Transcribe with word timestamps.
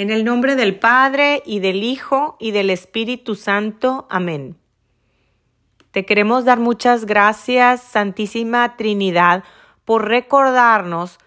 En 0.00 0.08
el 0.08 0.24
nombre 0.24 0.56
del 0.56 0.78
Padre 0.78 1.42
y 1.44 1.58
del 1.58 1.82
Hijo 1.82 2.38
y 2.40 2.52
del 2.52 2.70
Espíritu 2.70 3.34
Santo. 3.34 4.06
Amén. 4.08 4.56
Te 5.90 6.06
queremos 6.06 6.46
dar 6.46 6.58
muchas 6.58 7.04
gracias, 7.04 7.82
Santísima 7.82 8.78
Trinidad, 8.78 9.44
por 9.84 10.08
recordarnos 10.08 11.18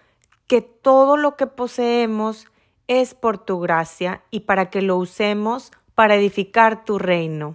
que 0.48 0.60
todo 0.60 1.16
lo 1.16 1.36
que 1.36 1.46
poseemos 1.46 2.48
es 2.88 3.14
por 3.14 3.38
tu 3.38 3.60
gracia 3.60 4.24
y 4.32 4.40
para 4.40 4.70
que 4.70 4.82
lo 4.82 4.96
usemos 4.96 5.70
para 5.94 6.16
edificar 6.16 6.84
tu 6.84 6.98
reino. 6.98 7.54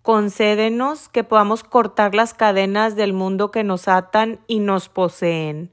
Concédenos 0.00 1.10
que 1.10 1.22
podamos 1.22 1.64
cortar 1.64 2.14
las 2.14 2.32
cadenas 2.32 2.96
del 2.96 3.12
mundo 3.12 3.50
que 3.50 3.62
nos 3.62 3.88
atan 3.88 4.40
y 4.46 4.60
nos 4.60 4.88
poseen. 4.88 5.70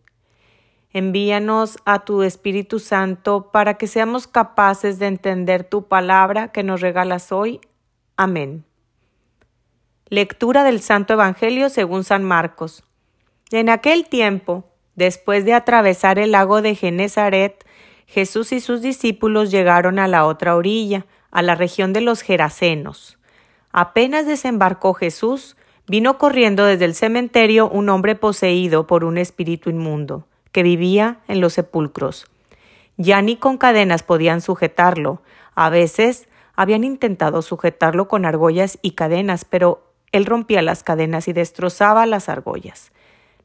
Envíanos 0.94 1.78
a 1.86 2.06
tu 2.06 2.24
Espíritu 2.24 2.80
Santo 2.80 3.52
para 3.52 3.76
que 3.76 3.88
seamos 3.88 4.26
capaces 4.28 5.00
de 5.00 5.08
entender 5.08 5.64
tu 5.64 5.88
palabra 5.88 6.52
que 6.52 6.64
nos 6.64 6.82
regalas 6.82 7.32
hoy. 7.32 7.60
Amén. 8.16 8.64
Lectura 10.10 10.64
del 10.64 10.82
Santo 10.82 11.14
Evangelio 11.14 11.70
según 11.70 12.06
San 12.06 12.24
Marcos. 12.24 12.84
En 13.52 13.70
aquel 13.70 14.08
tiempo, 14.08 14.64
después 14.96 15.44
de 15.44 15.54
atravesar 15.54 16.20
el 16.20 16.32
lago 16.32 16.62
de 16.62 16.76
Genezaret, 16.76 17.66
Jesús 18.06 18.54
y 18.54 18.62
sus 18.62 18.82
discípulos 18.82 19.52
llegaron 19.52 20.00
a 20.00 20.08
la 20.08 20.26
otra 20.26 20.56
orilla, 20.56 21.06
a 21.30 21.42
la 21.42 21.56
región 21.56 21.92
de 21.92 22.00
los 22.00 22.22
Gerasenos. 22.22 23.18
Apenas 23.72 24.26
desembarcó 24.26 24.94
Jesús, 24.94 25.58
vino 25.88 26.18
corriendo 26.18 26.66
desde 26.66 26.86
el 26.86 26.96
cementerio 26.96 27.70
un 27.70 27.90
hombre 27.90 28.16
poseído 28.16 28.88
por 28.88 29.04
un 29.04 29.18
espíritu 29.18 29.70
inmundo, 29.70 30.26
que 30.52 30.64
vivía 30.64 31.20
en 31.28 31.42
los 31.42 31.54
sepulcros. 31.54 32.28
Ya 32.98 33.22
ni 33.22 33.38
con 33.38 33.58
cadenas 33.58 34.04
podían 34.04 34.42
sujetarlo. 34.42 35.22
A 35.56 35.70
veces 35.70 36.28
habían 36.56 36.84
intentado 36.84 37.42
sujetarlo 37.42 38.08
con 38.08 38.26
argollas 38.26 38.80
y 38.82 38.92
cadenas, 38.92 39.46
pero 39.46 39.84
él 40.12 40.26
rompía 40.26 40.62
las 40.62 40.84
cadenas 40.84 41.28
y 41.28 41.34
destrozaba 41.34 42.06
las 42.06 42.30
argollas. 42.30 42.92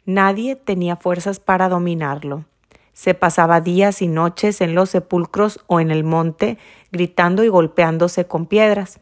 Nadie 0.04 0.56
tenía 0.56 0.96
fuerzas 0.96 1.38
para 1.38 1.68
dominarlo. 1.68 2.44
Se 2.92 3.14
pasaba 3.14 3.60
días 3.60 4.02
y 4.02 4.08
noches 4.08 4.60
en 4.60 4.74
los 4.74 4.90
sepulcros 4.90 5.60
o 5.66 5.80
en 5.80 5.90
el 5.90 6.04
monte, 6.04 6.58
gritando 6.90 7.44
y 7.44 7.48
golpeándose 7.48 8.26
con 8.26 8.46
piedras. 8.46 9.00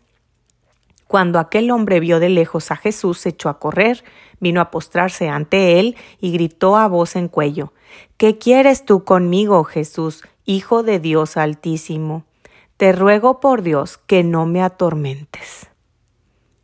Cuando 1.11 1.41
aquel 1.41 1.73
hombre 1.73 1.99
vio 1.99 2.21
de 2.21 2.29
lejos 2.29 2.71
a 2.71 2.77
Jesús, 2.77 3.19
se 3.19 3.31
echó 3.31 3.49
a 3.49 3.59
correr, 3.59 4.05
vino 4.39 4.61
a 4.61 4.71
postrarse 4.71 5.29
ante 5.29 5.81
él 5.81 5.97
y 6.21 6.31
gritó 6.31 6.77
a 6.77 6.87
voz 6.87 7.17
en 7.17 7.27
cuello 7.27 7.73
¿Qué 8.17 8.39
quieres 8.39 8.85
tú 8.85 9.03
conmigo, 9.03 9.65
Jesús, 9.65 10.23
Hijo 10.45 10.85
de 10.85 11.01
Dios 11.01 11.37
Altísimo? 11.37 12.27
Te 12.77 12.93
ruego 12.93 13.41
por 13.41 13.63
Dios 13.63 13.99
que 13.99 14.23
no 14.23 14.47
me 14.47 14.63
atormentes. 14.63 15.67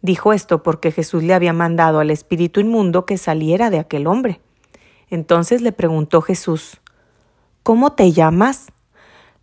Dijo 0.01 0.33
esto 0.33 0.63
porque 0.63 0.93
Jesús 0.93 1.25
le 1.25 1.35
había 1.35 1.53
mandado 1.53 1.99
al 1.99 2.13
espíritu 2.13 2.61
inmundo 2.61 3.05
que 3.05 3.19
saliera 3.19 3.69
de 3.69 3.81
aquel 3.81 4.07
hombre. 4.07 4.41
Entonces 5.11 5.61
le 5.61 5.73
preguntó 5.73 6.23
Jesús 6.23 6.81
¿Cómo 7.65 7.95
te 7.95 8.13
llamas? 8.13 8.71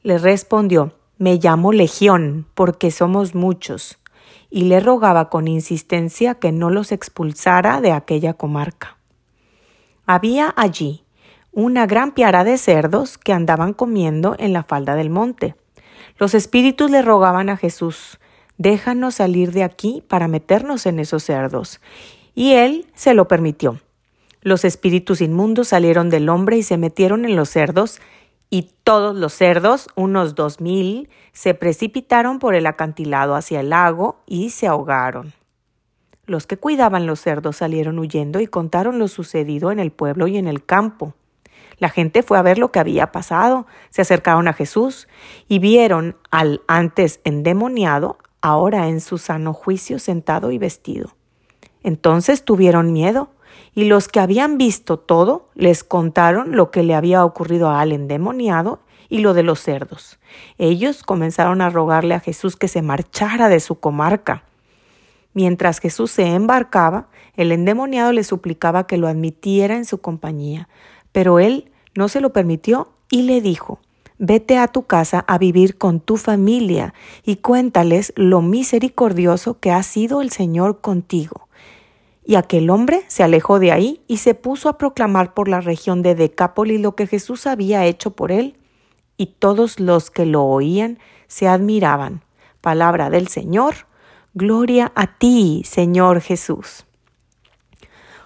Le 0.02 0.18
respondió, 0.18 0.94
Me 1.18 1.40
llamo 1.40 1.74
Legión, 1.74 2.48
porque 2.54 2.90
somos 2.90 3.36
muchos, 3.36 4.00
y 4.56 4.66
le 4.66 4.80
rogaba 4.80 5.32
con 5.32 5.48
insistencia 5.48 6.36
que 6.36 6.52
no 6.52 6.70
los 6.70 6.92
expulsara 6.92 7.82
de 7.82 7.92
aquella 7.92 8.36
comarca. 8.36 8.98
Había 10.06 10.54
allí 10.56 11.06
una 11.52 11.88
gran 11.88 12.12
piara 12.12 12.44
de 12.44 12.60
cerdos 12.60 13.18
que 13.18 13.34
andaban 13.34 13.74
comiendo 13.74 14.36
en 14.38 14.54
la 14.54 14.62
falda 14.62 14.94
del 14.94 15.10
monte. 15.10 15.56
Los 16.20 16.36
espíritus 16.36 16.92
le 16.92 17.02
rogaban 17.02 17.50
a 17.50 17.58
Jesús, 17.58 18.20
déjanos 18.60 19.16
salir 19.16 19.54
de 19.54 19.64
aquí 19.64 20.04
para 20.08 20.28
meternos 20.28 20.86
en 20.86 21.00
esos 21.00 21.24
cerdos. 21.24 21.82
Y 22.36 22.54
él 22.54 22.86
se 22.94 23.16
lo 23.16 23.28
permitió. 23.28 23.80
Los 24.44 24.66
espíritus 24.66 25.22
inmundos 25.22 25.70
salieron 25.70 26.12
del 26.12 26.30
hombre 26.30 26.58
y 26.58 26.64
se 26.64 26.78
metieron 26.78 27.26
en 27.26 27.36
los 27.36 27.50
cerdos, 27.50 28.00
y 28.50 28.72
todos 28.84 29.16
los 29.16 29.34
cerdos, 29.34 29.88
unos 29.96 30.36
dos 30.36 30.62
mil, 30.62 31.10
se 31.32 31.54
precipitaron 31.54 32.40
por 32.40 32.56
el 32.56 32.66
acantilado 32.68 33.36
hacia 33.36 33.62
el 33.62 33.70
lago 33.70 34.22
y 34.28 34.52
se 34.52 34.68
ahogaron. 34.68 35.34
Los 36.26 36.48
que 36.48 36.58
cuidaban 36.58 37.06
los 37.06 37.20
cerdos 37.20 37.58
salieron 37.58 38.00
huyendo 38.00 38.40
y 38.40 38.48
contaron 38.48 38.98
lo 38.98 39.08
sucedido 39.08 39.72
en 39.72 39.80
el 39.80 39.92
pueblo 39.92 40.28
y 40.28 40.38
en 40.38 40.48
el 40.48 40.64
campo. 40.64 41.16
La 41.80 41.90
gente 41.90 42.24
fue 42.24 42.38
a 42.38 42.44
ver 42.44 42.60
lo 42.60 42.72
que 42.72 42.80
había 42.80 43.12
pasado, 43.12 43.68
se 43.90 44.04
acercaron 44.04 44.48
a 44.48 44.54
Jesús 44.54 45.10
y 45.50 45.60
vieron 45.60 46.16
al 46.32 46.62
antes 46.68 47.20
endemoniado, 47.26 48.18
ahora 48.40 48.88
en 48.88 49.02
su 49.02 49.18
sano 49.18 49.54
juicio 49.54 50.00
sentado 50.00 50.52
y 50.52 50.58
vestido. 50.58 51.16
Entonces 51.82 52.46
tuvieron 52.46 52.94
miedo 52.94 53.32
y 53.76 53.86
los 53.86 54.08
que 54.08 54.20
habían 54.20 54.58
visto 54.58 54.98
todo 54.98 55.50
les 55.56 55.84
contaron 55.84 56.56
lo 56.56 56.72
que 56.72 56.84
le 56.84 56.96
había 56.96 57.26
ocurrido 57.26 57.70
al 57.70 57.92
endemoniado 57.92 58.80
y 59.10 59.20
lo 59.20 59.34
de 59.34 59.44
los 59.44 59.60
cerdos. 59.60 60.20
Ellos 60.58 61.04
comenzaron 61.04 61.62
a 61.62 61.70
rogarle 61.70 62.16
a 62.16 62.20
Jesús 62.20 62.56
que 62.56 62.68
se 62.68 62.82
marchara 62.82 63.50
de 63.50 63.60
su 63.60 63.76
comarca. 63.80 64.44
Mientras 65.34 65.80
Jesús 65.80 66.12
se 66.12 66.26
embarcaba, 66.28 67.08
el 67.36 67.52
endemoniado 67.52 68.12
le 68.12 68.24
suplicaba 68.24 68.86
que 68.86 68.98
lo 68.98 69.08
admitiera 69.08 69.76
en 69.76 69.86
su 69.86 70.00
compañía, 70.00 70.68
pero 71.12 71.40
él 71.40 71.72
no 71.96 72.08
se 72.08 72.22
lo 72.22 72.34
permitió 72.34 72.92
y 73.10 73.24
le 73.24 73.42
dijo 73.42 73.80
Vete 74.20 74.58
a 74.58 74.68
tu 74.68 74.84
casa 74.84 75.26
a 75.28 75.38
vivir 75.38 75.78
con 75.78 76.00
tu 76.00 76.18
familia 76.18 76.94
y 77.26 77.38
cuéntales 77.38 78.14
lo 78.16 78.42
misericordioso 78.42 79.60
que 79.60 79.72
ha 79.72 79.82
sido 79.84 80.22
el 80.22 80.30
Señor 80.30 80.82
contigo. 80.82 81.43
Y 82.26 82.36
aquel 82.36 82.70
hombre 82.70 83.04
se 83.08 83.24
alejó 83.24 83.60
de 83.60 83.72
ahí 83.72 84.02
y 84.08 84.18
se 84.18 84.34
puso 84.34 84.70
a 84.70 84.78
proclamar 84.78 85.34
por 85.34 85.48
la 85.48 85.62
región 85.62 86.02
de 86.02 86.16
Decápolis 86.16 86.80
lo 86.80 86.96
que 86.96 87.08
Jesús 87.08 87.48
había 87.48 87.86
hecho 87.86 88.12
por 88.12 88.32
él, 88.32 88.58
y 89.18 89.28
todos 89.28 89.80
los 89.80 90.10
que 90.10 90.26
lo 90.26 90.44
oían 90.44 91.00
se 91.28 91.48
admiraban. 91.48 92.24
Palabra 92.62 93.10
del 93.10 93.28
Señor, 93.28 93.88
gloria 94.34 94.92
a 94.96 95.18
ti, 95.18 95.64
Señor 95.66 96.22
Jesús. 96.22 96.86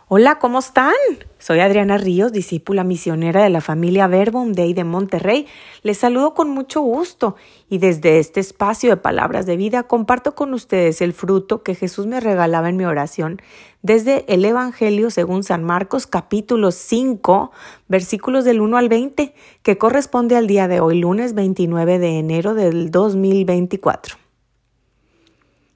Hola, 0.09 0.39
¿cómo 0.39 0.59
están? 0.59 0.93
Soy 1.37 1.59
Adriana 1.59 1.97
Ríos, 1.97 2.31
discípula 2.31 2.85
misionera 2.85 3.43
de 3.43 3.49
la 3.49 3.59
familia 3.59 4.07
Verbum 4.07 4.53
Dei 4.53 4.73
de 4.73 4.85
Monterrey. 4.85 5.47
Les 5.83 5.97
saludo 5.97 6.33
con 6.33 6.49
mucho 6.49 6.79
gusto 6.79 7.35
y 7.67 7.79
desde 7.79 8.19
este 8.19 8.39
espacio 8.39 8.89
de 8.89 8.95
palabras 8.95 9.45
de 9.45 9.57
vida 9.57 9.83
comparto 9.83 10.33
con 10.33 10.53
ustedes 10.53 11.01
el 11.01 11.11
fruto 11.11 11.61
que 11.61 11.75
Jesús 11.75 12.05
me 12.05 12.21
regalaba 12.21 12.69
en 12.69 12.77
mi 12.77 12.85
oración 12.85 13.41
desde 13.81 14.23
el 14.33 14.45
Evangelio 14.45 15.09
según 15.09 15.43
San 15.43 15.65
Marcos 15.65 16.07
capítulo 16.07 16.71
5 16.71 17.51
versículos 17.89 18.45
del 18.45 18.61
1 18.61 18.77
al 18.77 18.87
20 18.87 19.33
que 19.61 19.77
corresponde 19.77 20.37
al 20.37 20.47
día 20.47 20.69
de 20.69 20.79
hoy, 20.79 20.99
lunes 20.99 21.33
29 21.33 21.99
de 21.99 22.17
enero 22.17 22.53
del 22.53 22.91
2024. 22.91 24.15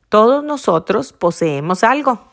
Todos 0.08 0.42
nosotros 0.42 1.12
poseemos 1.12 1.84
algo 1.84 2.31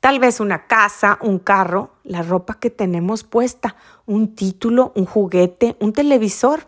Tal 0.00 0.18
vez 0.18 0.40
una 0.40 0.66
casa, 0.66 1.18
un 1.20 1.38
carro, 1.38 1.90
la 2.04 2.22
ropa 2.22 2.58
que 2.58 2.70
tenemos 2.70 3.22
puesta, 3.22 3.76
un 4.06 4.34
título, 4.34 4.92
un 4.96 5.04
juguete, 5.04 5.76
un 5.78 5.92
televisor, 5.92 6.66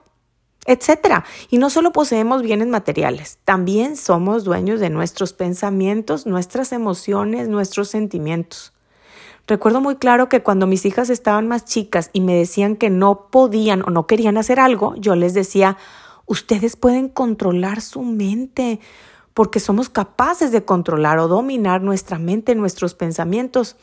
etc. 0.67 1.25
Y 1.49 1.57
no 1.57 1.71
solo 1.71 1.93
poseemos 1.93 2.43
bienes 2.43 2.69
materiales, 2.69 3.39
también 3.47 3.97
somos 3.97 4.45
dueños 4.45 4.81
de 4.81 4.91
nuestros 4.91 5.33
pensamientos, 5.33 6.27
nuestras 6.27 6.73
emociones, 6.73 7.49
nuestros 7.49 7.89
sentimientos. 7.89 8.75
Recuerdo 9.47 9.81
muy 9.81 9.97
claro 9.97 10.29
que 10.29 10.43
cuando 10.43 10.67
mis 10.67 10.85
hijas 10.85 11.11
estaban 11.11 11.49
más 11.49 11.65
chicas 11.65 12.11
y 12.13 12.21
me 12.21 12.35
decían 12.35 12.77
que 12.77 12.91
no 12.91 13.29
podían 13.31 13.83
o 13.83 13.91
no 13.91 14.07
querían 14.07 14.37
hacer 14.37 14.61
algo, 14.61 14.95
yo 14.97 15.17
les 15.17 15.35
decía, 15.35 15.79
ustedes 16.27 16.77
pueden 16.77 17.09
controlar 17.09 17.81
su 17.81 18.03
mente, 18.03 18.79
porque 19.35 19.61
somos 19.61 19.89
capaces 19.89 20.53
de 20.53 20.65
controlar 20.65 21.19
o 21.19 21.29
dominar 21.29 21.83
nuestra 21.83 22.19
mente, 22.19 22.55
nuestros 22.55 22.95
pensamientos. 22.95 23.77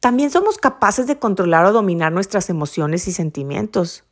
También 0.00 0.30
somos 0.30 0.58
capaces 0.58 1.06
de 1.06 1.18
controlar 1.18 1.66
o 1.66 1.72
dominar 1.72 2.12
nuestras 2.12 2.50
emociones 2.50 3.08
y 3.08 3.12
sentimientos. 3.12 4.04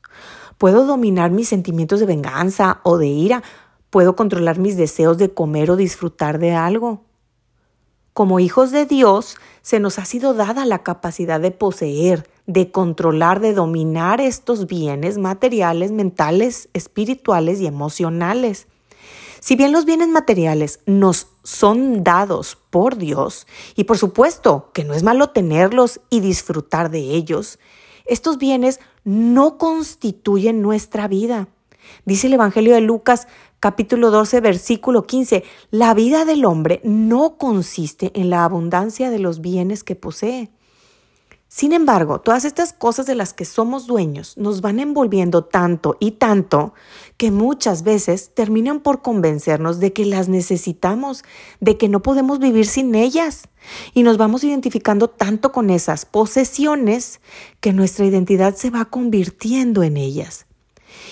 Puedo 0.58 0.87
dominar 0.87 1.31
mis 1.31 1.49
sentimientos 1.49 2.00
de 2.00 2.06
venganza 2.06 2.81
o 2.82 2.99
de 2.99 3.06
ira. 3.06 3.43
Puedo 3.90 4.17
controlar 4.17 4.58
mis 4.58 4.76
deseos 4.76 5.19
de 5.19 5.32
comer 5.32 5.70
o 5.70 5.76
disfrutar 5.76 6.38
de 6.38 6.55
algo. 6.55 7.02
Como 8.12 8.40
hijos 8.40 8.70
de 8.70 8.87
Dios, 8.87 9.37
se 9.61 9.79
nos 9.79 9.99
ha 9.99 10.06
sido 10.06 10.32
dada 10.32 10.64
la 10.64 10.79
capacidad 10.79 11.38
de 11.38 11.50
poseer, 11.50 12.26
de 12.46 12.70
controlar, 12.70 13.40
de 13.40 13.52
dominar 13.52 14.22
estos 14.22 14.67
bienes 14.67 15.19
materiales, 15.19 15.93
mentales, 15.93 16.70
espirituales 16.72 17.61
y 17.61 17.67
emocionales. 17.67 18.69
Si 19.46 19.54
bien 19.54 19.70
los 19.70 19.84
bienes 19.84 20.08
materiales 20.08 20.81
nos 20.87 21.28
son 21.44 22.02
dados 22.02 22.58
por 22.69 22.96
Dios, 22.96 23.46
y 23.76 23.84
por 23.84 23.96
supuesto 23.96 24.72
que 24.75 24.82
no 24.82 24.93
es 24.93 25.04
malo 25.04 25.28
tenerlos 25.28 26.00
y 26.10 26.19
disfrutar 26.19 26.90
de 26.90 26.98
ellos, 26.98 27.60
estos 28.06 28.38
bienes 28.38 28.81
no 29.04 29.56
constituyen 29.56 30.62
nuestra 30.62 31.06
vida. 31.06 31.46
Dice 32.04 32.26
el 32.26 32.32
Evangelio 32.32 32.75
de 32.75 32.81
Lucas 32.81 33.28
capítulo 33.60 34.10
12 34.10 34.40
versículo 34.40 35.06
15, 35.06 35.44
la 35.70 35.94
vida 35.94 36.25
del 36.25 36.44
hombre 36.44 36.81
no 36.82 37.38
consiste 37.38 38.10
en 38.16 38.31
la 38.31 38.43
abundancia 38.43 39.10
de 39.10 39.20
los 39.20 39.40
bienes 39.40 39.84
que 39.84 39.94
posee. 39.94 40.50
Sin 41.48 41.72
embargo, 41.72 42.20
todas 42.20 42.44
estas 42.44 42.72
cosas 42.72 43.06
de 43.06 43.14
las 43.14 43.32
que 43.32 43.44
somos 43.44 43.87
dueños 43.87 44.37
nos 44.37 44.60
van 44.60 44.81
envolviendo 44.81 45.44
tanto 45.44 45.96
y 46.00 46.12
tanto 46.12 46.75
que 47.16 47.31
muchas 47.31 47.84
veces 47.84 48.34
terminan 48.34 48.81
por 48.81 49.00
convencernos 49.00 49.78
de 49.78 49.93
que 49.93 50.04
las 50.06 50.28
necesitamos, 50.28 51.22
de 51.60 51.78
que 51.78 51.88
no 51.88 52.02
podemos 52.02 52.40
vivir 52.40 52.66
sin 52.66 52.94
ellas. 52.94 53.48
Y 53.94 54.02
nos 54.02 54.19
vamos 54.19 54.43
identificando 54.43 55.08
tanto 55.08 55.52
con 55.52 55.70
esas 55.70 56.04
posesiones 56.04 57.20
que 57.60 57.72
nuestra 57.72 58.06
identidad 58.06 58.56
se 58.56 58.70
va 58.70 58.87
convirtiendo 58.87 59.84
en 59.84 59.96
ellas 59.96 60.45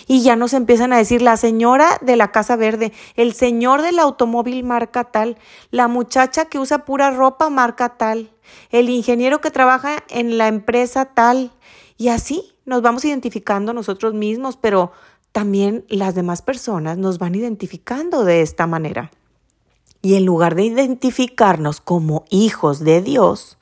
y 0.06 0.23
ya 0.23 0.37
nos 0.37 0.52
empiezan 0.52 0.93
a 0.93 0.99
decir 0.99 1.23
la 1.23 1.37
señora 1.37 1.99
de 2.00 2.17
la 2.17 2.32
Casa 2.32 2.56
Verde, 2.56 2.93
el 3.17 3.35
señor 3.35 3.82
del 3.82 3.99
automóvil 3.99 4.64
marca 4.64 5.05
tal, 5.05 5.37
la 5.70 5.88
muchacha 5.88 6.46
que 6.46 6.58
usa 6.58 6.85
pura 6.85 7.11
ropa 7.11 7.50
marca 7.50 7.91
tal, 7.91 8.31
el 8.70 8.88
ingeniero 8.88 9.41
que 9.41 9.50
trabaja 9.50 10.02
en 10.08 10.38
la 10.38 10.49
empresa 10.49 11.06
tal. 11.06 11.52
Y 11.96 12.08
así 12.08 12.55
nos 12.64 12.82
vamos 12.82 13.05
identificando 13.05 13.73
nosotros 13.73 14.14
mismos, 14.14 14.56
pero 14.56 14.93
también 15.32 15.85
las 15.88 16.14
demás 16.14 16.43
personas 16.43 16.99
nos 16.99 17.19
van 17.19 17.35
identificando 17.35 18.25
de 18.25 18.41
esta 18.41 18.67
manera. 18.67 19.11
Y 20.04 20.16
en 20.16 20.26
lugar 20.26 20.54
de 20.54 20.64
identificarnos 20.64 21.80
como 21.80 22.26
hijos 22.28 22.80
de 22.80 23.00
Dios, 23.00 23.56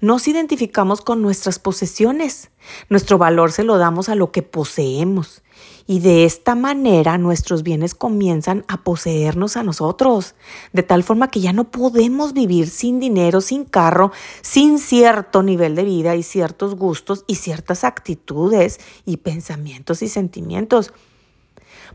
nos 0.00 0.26
identificamos 0.26 1.00
con 1.00 1.22
nuestras 1.22 1.60
posesiones. 1.60 2.50
Nuestro 2.88 3.16
valor 3.16 3.52
se 3.52 3.62
lo 3.62 3.78
damos 3.78 4.08
a 4.08 4.16
lo 4.16 4.32
que 4.32 4.42
poseemos. 4.42 5.44
Y 5.86 6.00
de 6.00 6.24
esta 6.24 6.56
manera 6.56 7.16
nuestros 7.16 7.62
bienes 7.62 7.94
comienzan 7.94 8.64
a 8.66 8.82
poseernos 8.82 9.56
a 9.56 9.62
nosotros, 9.62 10.34
de 10.72 10.82
tal 10.82 11.04
forma 11.04 11.30
que 11.30 11.40
ya 11.40 11.52
no 11.52 11.70
podemos 11.70 12.32
vivir 12.32 12.70
sin 12.70 12.98
dinero, 12.98 13.40
sin 13.40 13.64
carro, 13.64 14.10
sin 14.42 14.80
cierto 14.80 15.44
nivel 15.44 15.76
de 15.76 15.84
vida 15.84 16.16
y 16.16 16.24
ciertos 16.24 16.74
gustos 16.74 17.22
y 17.28 17.36
ciertas 17.36 17.84
actitudes 17.84 18.80
y 19.06 19.18
pensamientos 19.18 20.02
y 20.02 20.08
sentimientos 20.08 20.92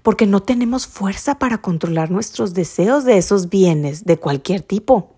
porque 0.02 0.26
no 0.26 0.42
tenemos 0.42 0.88
fuerza 0.88 1.40
para 1.40 1.60
controlar 1.60 2.12
nuestros 2.12 2.54
deseos 2.54 3.06
de 3.06 3.18
esos 3.18 3.50
bienes 3.50 4.06
de 4.06 4.18
cualquier 4.18 4.62
tipo. 4.62 5.16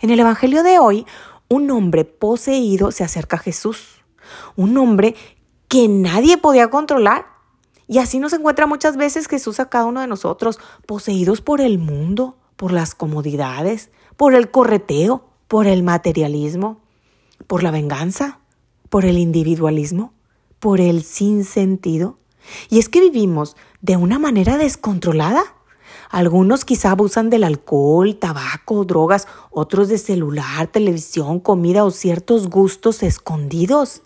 En 0.00 0.10
el 0.10 0.20
Evangelio 0.20 0.62
de 0.62 0.78
hoy, 0.78 1.06
un 1.48 1.70
hombre 1.70 2.04
poseído 2.04 2.90
se 2.90 3.04
acerca 3.04 3.36
a 3.36 3.40
Jesús, 3.40 4.04
un 4.56 4.76
hombre 4.78 5.14
que 5.68 5.88
nadie 5.88 6.38
podía 6.38 6.70
controlar 6.70 7.26
y 7.86 7.98
así 7.98 8.18
nos 8.18 8.32
encuentra 8.32 8.66
muchas 8.66 8.96
veces 8.96 9.28
Jesús 9.28 9.60
a 9.60 9.68
cada 9.68 9.84
uno 9.86 10.00
de 10.00 10.06
nosotros, 10.06 10.58
poseídos 10.86 11.40
por 11.40 11.60
el 11.60 11.78
mundo, 11.78 12.38
por 12.56 12.72
las 12.72 12.94
comodidades, 12.94 13.90
por 14.16 14.34
el 14.34 14.50
correteo, 14.50 15.28
por 15.48 15.66
el 15.66 15.82
materialismo, 15.82 16.80
por 17.46 17.62
la 17.62 17.70
venganza, 17.70 18.40
por 18.88 19.04
el 19.04 19.18
individualismo, 19.18 20.14
por 20.60 20.80
el 20.80 21.02
sinsentido. 21.02 22.18
Y 22.70 22.78
es 22.78 22.88
que 22.88 23.00
vivimos 23.00 23.56
de 23.84 23.98
una 23.98 24.18
manera 24.18 24.56
descontrolada. 24.56 25.44
Algunos 26.08 26.64
quizá 26.64 26.92
abusan 26.92 27.28
del 27.28 27.44
alcohol, 27.44 28.16
tabaco, 28.16 28.86
drogas, 28.86 29.28
otros 29.50 29.88
de 29.88 29.98
celular, 29.98 30.68
televisión, 30.68 31.38
comida 31.38 31.84
o 31.84 31.90
ciertos 31.90 32.48
gustos 32.48 33.02
escondidos. 33.02 34.00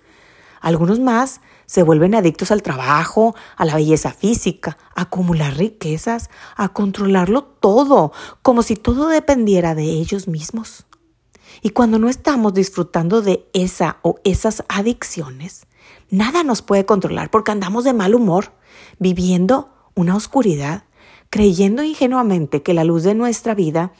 Algunos 0.60 0.98
más 0.98 1.40
se 1.66 1.84
vuelven 1.84 2.16
adictos 2.16 2.50
al 2.50 2.62
trabajo, 2.62 3.36
a 3.56 3.64
la 3.64 3.76
belleza 3.76 4.10
física, 4.10 4.78
a 4.96 5.02
acumular 5.02 5.56
riquezas, 5.56 6.28
a 6.56 6.70
controlarlo 6.70 7.44
todo, 7.44 8.10
como 8.42 8.64
si 8.64 8.74
todo 8.74 9.06
dependiera 9.06 9.76
de 9.76 9.84
ellos 9.84 10.26
mismos. 10.26 10.86
Y 11.62 11.70
cuando 11.70 11.98
no 11.98 12.08
estamos 12.08 12.54
disfrutando 12.54 13.22
de 13.22 13.48
esa 13.52 13.98
o 14.02 14.20
esas 14.24 14.64
adicciones, 14.68 15.66
nada 16.10 16.44
nos 16.44 16.62
puede 16.62 16.86
controlar 16.86 17.30
porque 17.30 17.52
andamos 17.52 17.84
de 17.84 17.92
mal 17.92 18.14
humor, 18.14 18.52
viviendo 18.98 19.70
una 19.94 20.16
oscuridad, 20.16 20.84
creyendo 21.30 21.82
ingenuamente 21.82 22.62
que 22.62 22.74
la 22.74 22.84
luz 22.84 23.02
de 23.02 23.14
nuestra 23.14 23.54
vida 23.54 23.92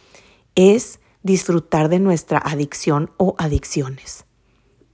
es 0.55 1.01
disfrutar 1.23 1.89
de 1.89 1.99
nuestra 1.99 2.39
adicción 2.39 3.11
o 3.17 3.35
adicciones. 3.39 4.25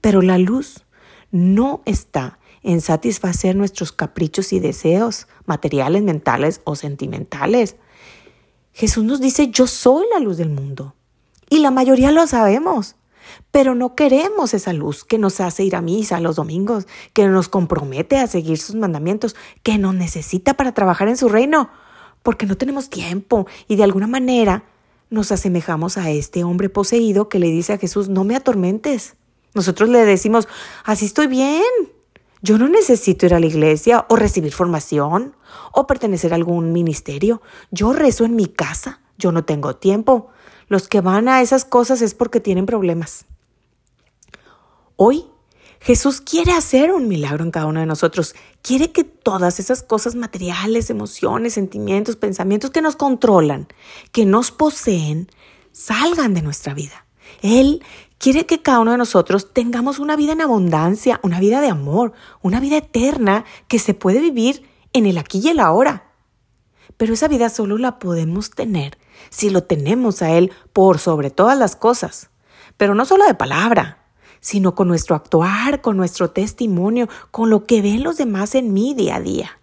Pero 0.01 0.21
la 0.21 0.37
luz 0.37 0.85
no 1.31 1.81
está 1.85 2.39
en 2.63 2.81
satisfacer 2.81 3.55
nuestros 3.55 3.91
caprichos 3.91 4.51
y 4.51 4.59
deseos 4.59 5.27
materiales, 5.45 6.01
mentales 6.01 6.61
o 6.63 6.75
sentimentales. 6.75 7.75
Jesús 8.73 9.03
nos 9.03 9.21
dice, 9.21 9.49
yo 9.49 9.67
soy 9.67 10.05
la 10.11 10.19
luz 10.19 10.37
del 10.37 10.49
mundo. 10.49 10.95
Y 11.49 11.59
la 11.59 11.71
mayoría 11.71 12.11
lo 12.11 12.27
sabemos. 12.27 12.95
Pero 13.51 13.73
no 13.73 13.95
queremos 13.95 14.53
esa 14.53 14.73
luz 14.73 15.03
que 15.03 15.17
nos 15.17 15.39
hace 15.39 15.63
ir 15.63 15.75
a 15.75 15.81
misa 15.81 16.19
los 16.19 16.35
domingos, 16.35 16.87
que 17.13 17.27
nos 17.27 17.49
compromete 17.49 18.17
a 18.17 18.27
seguir 18.27 18.57
sus 18.57 18.75
mandamientos, 18.75 19.35
que 19.63 19.77
nos 19.77 19.95
necesita 19.95 20.55
para 20.55 20.73
trabajar 20.73 21.07
en 21.07 21.17
su 21.17 21.29
reino, 21.29 21.69
porque 22.21 22.45
no 22.45 22.55
tenemos 22.55 22.89
tiempo 22.89 23.47
y 23.67 23.77
de 23.77 23.83
alguna 23.83 24.07
manera 24.07 24.63
nos 25.09 25.31
asemejamos 25.31 25.97
a 25.97 26.09
este 26.11 26.43
hombre 26.43 26.69
poseído 26.69 27.29
que 27.29 27.39
le 27.39 27.47
dice 27.47 27.73
a 27.73 27.77
Jesús, 27.77 28.09
no 28.09 28.23
me 28.23 28.35
atormentes. 28.35 29.15
Nosotros 29.53 29.89
le 29.89 30.05
decimos, 30.05 30.47
así 30.83 31.05
estoy 31.05 31.27
bien, 31.27 31.63
yo 32.41 32.59
no 32.59 32.67
necesito 32.67 33.25
ir 33.25 33.33
a 33.33 33.39
la 33.39 33.47
iglesia 33.47 34.05
o 34.09 34.15
recibir 34.15 34.51
formación 34.51 35.35
o 35.71 35.87
pertenecer 35.87 36.31
a 36.31 36.35
algún 36.35 36.73
ministerio. 36.73 37.41
Yo 37.71 37.91
rezo 37.91 38.23
en 38.23 38.35
mi 38.35 38.45
casa. 38.45 38.99
Yo 39.17 39.31
no 39.31 39.45
tengo 39.45 39.77
tiempo. 39.77 40.29
Los 40.67 40.87
que 40.87 41.01
van 41.01 41.27
a 41.27 41.41
esas 41.41 41.65
cosas 41.65 42.01
es 42.01 42.13
porque 42.13 42.39
tienen 42.39 42.65
problemas. 42.65 43.25
Hoy 44.95 45.25
Jesús 45.79 46.19
quiere 46.19 46.51
hacer 46.51 46.91
un 46.91 47.07
milagro 47.07 47.43
en 47.43 47.51
cada 47.51 47.67
uno 47.67 47.79
de 47.79 47.85
nosotros. 47.85 48.33
Quiere 48.63 48.91
que 48.91 49.03
todas 49.03 49.59
esas 49.59 49.83
cosas 49.83 50.15
materiales, 50.15 50.89
emociones, 50.89 51.53
sentimientos, 51.53 52.15
pensamientos 52.15 52.71
que 52.71 52.81
nos 52.81 52.95
controlan, 52.95 53.67
que 54.11 54.25
nos 54.25 54.49
poseen, 54.49 55.29
salgan 55.71 56.33
de 56.33 56.41
nuestra 56.41 56.73
vida. 56.73 57.05
Él 57.43 57.83
quiere 58.17 58.47
que 58.47 58.63
cada 58.63 58.79
uno 58.79 58.91
de 58.91 58.97
nosotros 58.97 59.53
tengamos 59.53 59.99
una 59.99 60.15
vida 60.15 60.31
en 60.31 60.41
abundancia, 60.41 61.19
una 61.21 61.39
vida 61.39 61.61
de 61.61 61.69
amor, 61.69 62.13
una 62.41 62.59
vida 62.59 62.77
eterna 62.77 63.45
que 63.67 63.77
se 63.77 63.93
puede 63.93 64.21
vivir 64.21 64.67
en 64.93 65.05
el 65.05 65.19
aquí 65.19 65.39
y 65.43 65.49
el 65.49 65.59
ahora. 65.59 66.11
Pero 66.97 67.13
esa 67.13 67.27
vida 67.27 67.49
solo 67.49 67.77
la 67.77 67.99
podemos 67.99 68.49
tener 68.49 68.97
si 69.29 69.49
lo 69.49 69.63
tenemos 69.63 70.21
a 70.21 70.31
Él 70.31 70.51
por 70.73 70.99
sobre 70.99 71.29
todas 71.29 71.57
las 71.57 71.75
cosas. 71.75 72.29
Pero 72.77 72.95
no 72.95 73.05
solo 73.05 73.25
de 73.25 73.35
palabra, 73.35 74.05
sino 74.39 74.75
con 74.75 74.87
nuestro 74.87 75.15
actuar, 75.15 75.81
con 75.81 75.97
nuestro 75.97 76.29
testimonio, 76.29 77.09
con 77.31 77.49
lo 77.49 77.65
que 77.65 77.81
ven 77.81 78.03
los 78.03 78.17
demás 78.17 78.55
en 78.55 78.73
mí 78.73 78.93
día 78.93 79.15
a 79.15 79.19
día. 79.21 79.59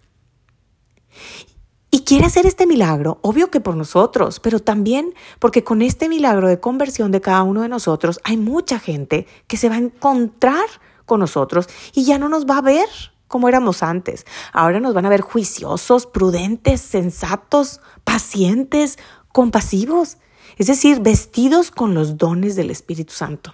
Y 1.89 1.99
quiere 1.99 2.25
hacer 2.25 2.47
este 2.47 2.65
milagro, 2.65 3.19
obvio 3.21 3.51
que 3.51 3.61
por 3.61 3.75
nosotros, 3.75 4.39
pero 4.39 4.59
también 4.59 5.13
porque 5.37 5.63
con 5.63 5.83
este 5.83 6.09
milagro 6.09 6.47
de 6.47 6.59
conversión 6.59 7.11
de 7.11 7.21
cada 7.21 7.43
uno 7.43 7.61
de 7.61 7.69
nosotros 7.69 8.19
hay 8.23 8.35
mucha 8.35 8.79
gente 8.79 9.27
que 9.45 9.57
se 9.57 9.69
va 9.69 9.75
a 9.75 9.77
encontrar 9.77 10.65
con 11.05 11.19
nosotros 11.19 11.69
y 11.93 12.03
ya 12.03 12.17
no 12.17 12.29
nos 12.29 12.45
va 12.45 12.57
a 12.57 12.61
ver 12.61 12.89
como 13.27 13.47
éramos 13.47 13.83
antes. 13.83 14.25
Ahora 14.51 14.79
nos 14.79 14.93
van 14.93 15.05
a 15.05 15.09
ver 15.09 15.21
juiciosos, 15.21 16.07
prudentes, 16.07 16.81
sensatos, 16.81 17.79
pacientes, 18.03 18.97
compasivos, 19.33 20.17
es 20.57 20.67
decir, 20.67 21.01
vestidos 21.01 21.71
con 21.71 21.93
los 21.93 22.17
dones 22.17 22.55
del 22.55 22.69
Espíritu 22.69 23.11
Santo. 23.11 23.53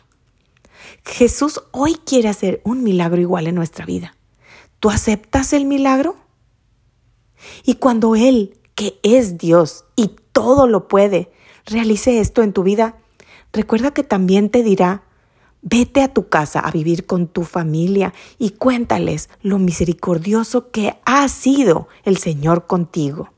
Jesús 1.04 1.62
hoy 1.72 1.96
quiere 1.96 2.30
hacer 2.30 2.62
un 2.64 2.84
milagro 2.84 3.20
igual 3.20 3.48
en 3.48 3.56
nuestra 3.56 3.86
vida. 3.86 4.16
¿Tú 4.80 4.92
aceptas 4.92 5.54
el 5.54 5.66
milagro? 5.66 6.18
Y 7.64 7.76
cuando 7.76 8.16
Él, 8.16 8.60
que 8.76 9.00
es 9.04 9.38
Dios 9.38 9.86
y 9.96 10.12
todo 10.34 10.68
lo 10.68 10.88
puede, 10.88 11.32
realice 11.66 12.20
esto 12.20 12.44
en 12.44 12.54
tu 12.54 12.64
vida, 12.64 12.98
recuerda 13.54 13.92
que 13.92 14.04
también 14.04 14.50
te 14.50 14.62
dirá, 14.62 15.04
vete 15.62 16.02
a 16.02 16.14
tu 16.14 16.28
casa 16.28 16.60
a 16.60 16.72
vivir 16.72 17.06
con 17.06 17.28
tu 17.28 17.44
familia 17.44 18.14
y 18.38 18.52
cuéntales 18.52 19.30
lo 19.42 19.60
misericordioso 19.60 20.72
que 20.72 21.00
ha 21.06 21.28
sido 21.30 21.88
el 22.04 22.18
Señor 22.18 22.68
contigo. 22.68 23.30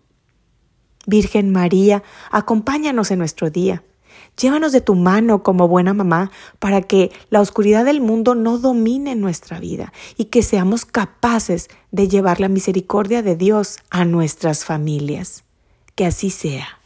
Virgen 1.11 1.51
María, 1.51 2.01
acompáñanos 2.31 3.11
en 3.11 3.19
nuestro 3.19 3.51
día. 3.51 3.83
Llévanos 4.39 4.71
de 4.71 4.81
tu 4.81 4.95
mano 4.95 5.43
como 5.43 5.67
buena 5.67 5.93
mamá 5.93 6.31
para 6.57 6.81
que 6.81 7.11
la 7.29 7.41
oscuridad 7.41 7.85
del 7.85 8.01
mundo 8.01 8.33
no 8.33 8.57
domine 8.57 9.13
nuestra 9.15 9.59
vida 9.59 9.93
y 10.17 10.25
que 10.25 10.41
seamos 10.41 10.85
capaces 10.85 11.69
de 11.91 12.07
llevar 12.07 12.39
la 12.39 12.49
misericordia 12.49 13.21
de 13.21 13.35
Dios 13.35 13.77
a 13.91 14.05
nuestras 14.05 14.65
familias. 14.65 15.43
Que 15.95 16.05
así 16.05 16.31
sea. 16.31 16.80